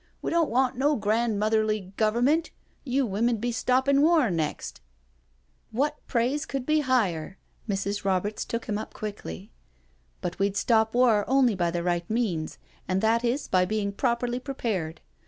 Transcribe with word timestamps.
"We 0.23 0.31
don't 0.31 0.49
want 0.49 0.75
no 0.79 0.95
grandmotherly 0.95 1.93
Government— 1.95 2.49
you 2.93 3.07
womenM 3.07 3.39
be 3.39 3.51
stoppin' 3.51 4.01
war 4.01 4.31
next 4.31 4.81
"'* 5.43 5.71
What 5.71 6.03
praise 6.07 6.47
could 6.47 6.65
be 6.65 6.79
higher?" 6.79 7.37
Mrs. 7.69 8.03
Roberts 8.03 8.43
took 8.43 8.65
him 8.65 8.79
up 8.79 8.95
quickly." 8.95 9.51
But 10.23 10.39
we'd 10.39 10.57
stop 10.57 10.95
war 10.95 11.23
only 11.27 11.53
by 11.53 11.69
the 11.69 11.83
right 11.83 12.09
means, 12.09 12.57
and 12.87 12.99
that 13.01 13.23
is 13.23 13.47
by 13.47 13.63
being 13.63 13.91
properly 13.91 14.39
prepared. 14.39 15.01